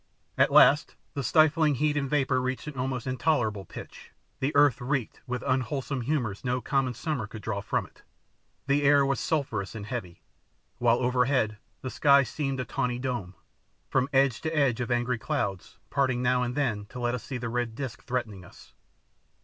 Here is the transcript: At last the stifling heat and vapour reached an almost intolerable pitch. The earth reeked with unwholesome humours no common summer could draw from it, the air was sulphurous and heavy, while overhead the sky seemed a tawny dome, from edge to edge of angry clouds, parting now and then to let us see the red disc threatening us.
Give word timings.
At 0.35 0.51
last 0.51 0.95
the 1.13 1.21
stifling 1.21 1.75
heat 1.75 1.95
and 1.95 2.09
vapour 2.09 2.39
reached 2.41 2.65
an 2.65 2.75
almost 2.75 3.05
intolerable 3.05 3.65
pitch. 3.65 4.09
The 4.39 4.51
earth 4.55 4.81
reeked 4.81 5.21
with 5.27 5.43
unwholesome 5.45 6.01
humours 6.01 6.43
no 6.43 6.59
common 6.59 6.95
summer 6.95 7.27
could 7.27 7.43
draw 7.43 7.61
from 7.61 7.85
it, 7.85 8.01
the 8.65 8.81
air 8.81 9.05
was 9.05 9.19
sulphurous 9.19 9.75
and 9.75 9.85
heavy, 9.85 10.23
while 10.79 10.97
overhead 10.97 11.59
the 11.83 11.91
sky 11.91 12.23
seemed 12.23 12.59
a 12.59 12.65
tawny 12.65 12.97
dome, 12.97 13.35
from 13.91 14.09
edge 14.11 14.41
to 14.41 14.49
edge 14.49 14.81
of 14.81 14.89
angry 14.89 15.19
clouds, 15.19 15.77
parting 15.91 16.23
now 16.23 16.41
and 16.41 16.55
then 16.55 16.87
to 16.87 16.99
let 16.99 17.13
us 17.13 17.23
see 17.23 17.37
the 17.37 17.47
red 17.49 17.75
disc 17.75 18.01
threatening 18.03 18.43
us. 18.43 18.73